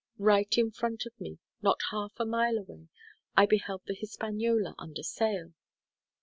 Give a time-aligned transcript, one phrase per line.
[0.17, 2.87] Right in front of me, not half a mile away,
[3.37, 5.53] I beheld the Hispaniola under sail.